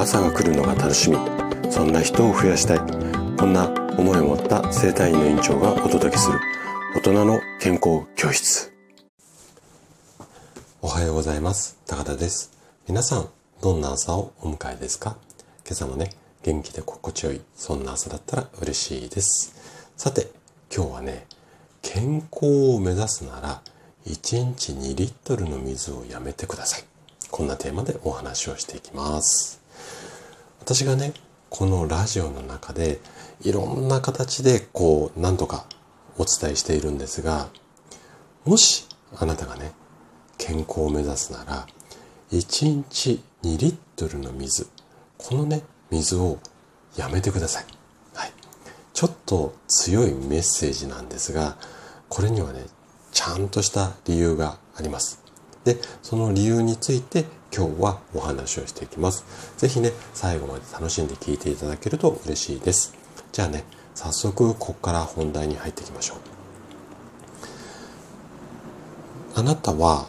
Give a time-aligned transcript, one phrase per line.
[0.00, 1.18] 朝が来るのが楽しみ。
[1.70, 2.78] そんな人を増やしたい。
[3.36, 3.68] こんな
[3.98, 6.40] 思いを持った生体院の院長がお届けする。
[6.96, 8.72] 大人の健康教室。
[10.80, 11.76] おはようございます。
[11.86, 12.50] 高田です。
[12.88, 13.28] 皆さん
[13.60, 15.18] どんな朝をお迎えですか？
[15.66, 16.12] 今朝もね
[16.44, 19.54] 元気で心地よいそんな朝だったら嬉しいです。
[19.98, 20.28] さて
[20.74, 21.26] 今日はね
[21.82, 23.60] 健康を目指すなら
[24.06, 26.84] 1日2リットルの水をやめてください。
[27.30, 29.60] こんなテーマでお話をしていきます。
[30.60, 31.12] 私がね
[31.48, 33.00] このラジオの中で
[33.42, 35.66] いろんな形でこう何とか
[36.18, 37.48] お伝えしているんですが
[38.44, 38.86] もし
[39.16, 39.72] あなたがね
[40.38, 41.66] 健康を目指すなら
[42.30, 44.68] 1日2リットルの水
[45.18, 46.38] このね水を
[46.96, 47.64] やめてください、
[48.14, 48.32] はい、
[48.92, 51.56] ちょっと強いメッセージなんですが
[52.08, 52.64] これにはね
[53.12, 55.19] ちゃんとした理由があります。
[55.64, 57.24] でその理由について
[57.54, 59.24] 今日はお話をしていきます。
[59.58, 62.94] 是非ね最後まで楽しんで聞いていただけると嬉しいです。
[63.32, 66.18] じゃあね早速ここから本題に入っていきましょう。
[69.36, 70.08] あなたは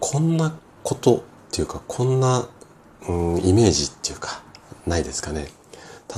[0.00, 2.48] こんなことっていうかこんな、
[3.08, 4.42] うん、イメージっていうか
[4.86, 5.48] ないですかね。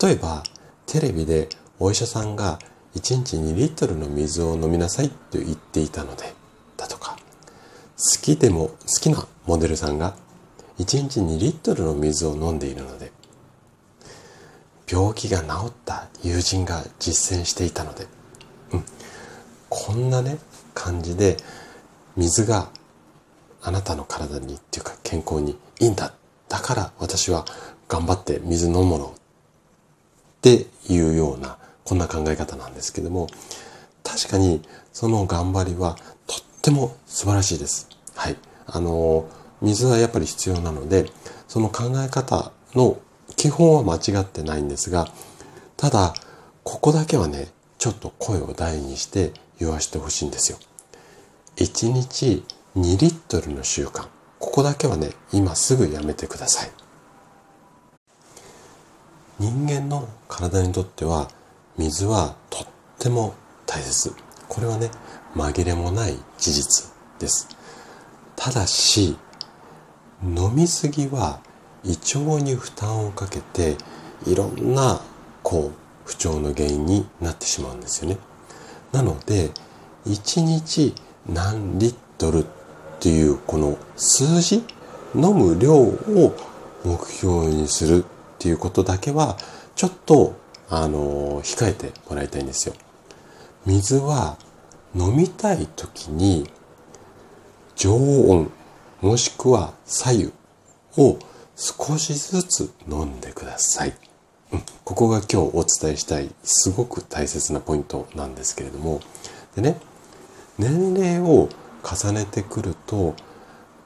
[0.00, 0.42] 例えば
[0.86, 2.58] テレビでお医者さんが
[2.94, 6.32] 1日2リットルの水を飲みなさいと言っていたので
[7.98, 10.16] 好きでも好きなモデルさんが
[10.78, 13.10] 1日2リットルの水を飲んでいるので
[14.90, 18.06] 病気が治った友人が実践していたので、
[18.72, 18.84] うん、
[19.68, 20.38] こんなね
[20.74, 21.38] 感じで
[22.16, 22.68] 水が
[23.62, 26.14] あなたの体にっていうか健康にいいんだ。
[26.48, 27.44] だから私は
[27.88, 33.26] 頑張って水飲むのっていうようなこんな考え方なんですけども
[34.04, 37.88] 確かにその頑張りはとっても素晴らしいです。
[38.16, 38.36] はい。
[38.66, 39.28] あの、
[39.62, 41.06] 水はやっぱり必要なので、
[41.46, 42.98] その考え方の
[43.36, 45.06] 基本は間違ってないんですが、
[45.76, 46.14] ただ、
[46.64, 50.58] ここだけはね、ちょっと声を大にして言わしてほしいんですよ。
[51.56, 52.42] 1日
[52.76, 54.08] 2リットルの習慣。
[54.40, 56.70] ここだけはね、今すぐやめてください。
[59.38, 61.30] 人間の体にとっては
[61.78, 62.66] 水はとっ
[62.98, 63.34] ても
[63.66, 64.12] 大切。
[64.48, 64.90] これはね、
[65.36, 67.48] 紛れもない事実です。
[68.36, 69.16] ただし、
[70.22, 71.40] 飲みすぎは
[71.84, 73.76] 胃腸に負担をかけて
[74.26, 75.00] いろんな
[75.42, 78.18] こう不調の原因になってしまうんですよね。
[78.92, 79.50] なので、
[80.06, 80.94] 1日
[81.28, 82.46] 何リットルっ
[83.00, 84.64] ていうこの数字、
[85.14, 86.34] 飲む量を
[86.84, 88.06] 目標にするっ
[88.38, 89.36] ていうことだけは
[89.74, 90.34] ちょっと
[90.70, 92.74] あの控えてもらいたいんですよ。
[93.66, 94.38] 水は
[94.96, 96.50] 飲みたい時に
[97.76, 98.50] 常温
[99.02, 100.32] もしくは左右
[100.96, 101.18] を
[101.54, 103.94] 少しずつ飲んでください。
[104.52, 109.00] うん、ここが今日お伝えしたいすごく大切なポイントなんですけれども
[109.54, 109.76] でね
[110.58, 111.48] 年齢を
[111.82, 113.14] 重ねてくると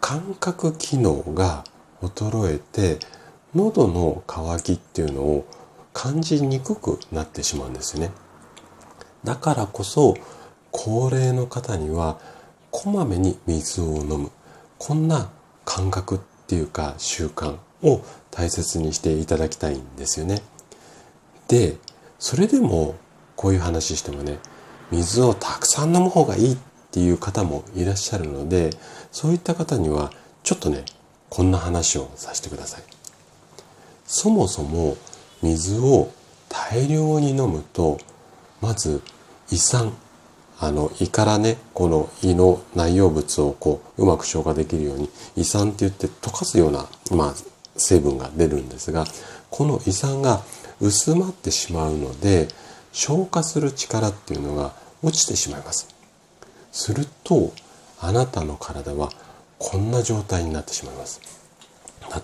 [0.00, 1.64] 感覚機能が
[2.02, 2.98] 衰えて
[3.54, 5.46] 喉の渇きっていうのを
[5.92, 8.10] 感じにくくなってしまうんですね。
[9.24, 10.16] だからこそ
[10.80, 12.20] 高齢の方には
[12.70, 14.30] こまめに水を飲む
[14.78, 15.28] こんな
[15.64, 20.40] 感覚っていうか習慣を大切にしていただきたいんですよね。
[21.48, 21.76] で
[22.20, 22.94] それでも
[23.34, 24.38] こういう話してもね
[24.92, 26.58] 水をたくさん飲む方がいいっ
[26.92, 28.70] ていう方もいらっしゃるので
[29.10, 30.12] そういった方には
[30.44, 30.84] ちょっとね
[31.28, 32.82] こんな話をさせてください。
[34.06, 34.96] そもそも
[35.42, 36.12] 水を
[36.48, 37.98] 大量に飲むと
[38.60, 39.02] まず
[39.50, 39.92] 胃酸
[40.60, 47.34] あの胃からねこの胃の内容物をこううまく消化できるように胃酸って言って溶かすような、まあ、
[47.76, 49.04] 成分が出るんですが
[49.50, 50.42] この胃酸が
[50.80, 52.48] 薄まってしまうので
[52.92, 55.88] 消化する力っていうのが落ちてしまいます。
[56.72, 57.52] すると
[58.00, 59.10] あなたの体は
[59.58, 61.20] こんな状態になってしまいます。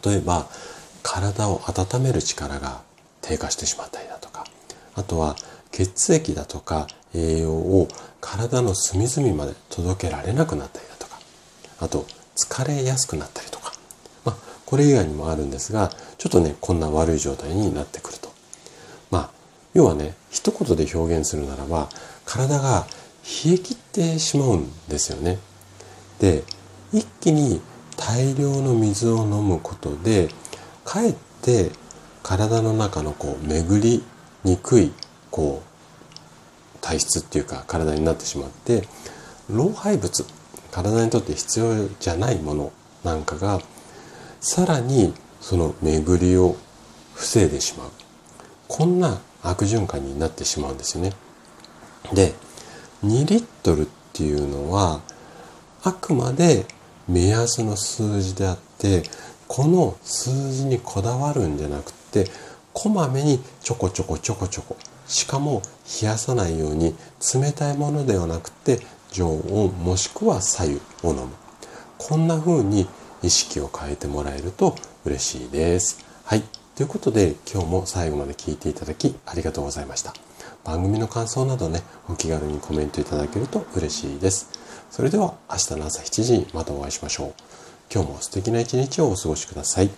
[0.04, 0.46] 例えば
[1.02, 2.82] 体を温める力が
[3.20, 4.44] 低下してしまったりだとか
[4.94, 5.36] あとは
[5.70, 7.88] 血液だとか栄養を
[8.20, 11.18] 体の隅々まで届けられなくなったりだとか
[11.80, 12.06] あと
[12.36, 13.72] 疲れやすくなったりとか、
[14.24, 18.32] まあ、これ以外にもあるんですがちょっとねこんな悪い状態になってくると。
[19.10, 19.30] まあ
[19.74, 21.88] 要はね一言で表現するならば
[22.24, 22.86] 体が
[23.44, 25.38] 冷え切ってしまうんですよね。
[26.18, 26.42] で
[26.92, 27.60] 一気に
[27.96, 30.28] 大量の水を飲むことで
[30.84, 31.70] かえって
[32.22, 34.04] 体の中のこう巡り
[34.44, 34.92] にくい
[35.30, 35.73] こう
[36.84, 38.82] 体質っていうか体になってしまって
[39.48, 40.24] 老廃物
[40.70, 42.72] 体にとって必要じゃないもの
[43.04, 43.60] なんかが
[44.40, 46.56] さらにその巡りを
[47.14, 47.90] 防いでしまう。
[48.68, 51.12] こんな悪循環になってしまうんですよね。
[52.12, 52.34] で、
[53.04, 55.00] 2リットルっていうのは、
[55.82, 56.66] あくまで
[57.08, 59.02] 目安の数字であって、
[59.46, 62.26] この数字にこだわるんじゃなくて、
[62.72, 64.76] こまめにちょこちょこちょこちょこ、
[65.06, 65.62] しかも
[66.00, 66.94] 冷やさないように
[67.34, 68.80] 冷たいものではなくて
[69.12, 71.28] 常温もしくは左右を飲む。
[71.98, 72.86] こんな風に
[73.22, 76.04] 意識を変えてもらえると嬉しいです。
[76.24, 76.42] はい。
[76.74, 80.12] ということで今日も最後まで聞いていただきありがとうございました。
[80.64, 84.48] 番組の感想などね、お気軽にコメントいただけると嬉しいです。
[84.90, 87.34] それでは明日の朝7時にまたお会いしましょう。
[87.92, 89.90] 今日も素敵な一日をお過ごしください。